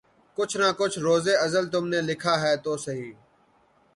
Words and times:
کچھ 0.37 0.55
نہ 0.57 0.67
کچھ 0.79 0.97
روزِ 0.99 1.25
ازل 1.45 1.65
تم 1.69 1.83
نے 1.91 1.99
لکھا 2.01 2.33
ہے 2.41 2.53
تو 2.63 2.71
سہی 2.77 3.09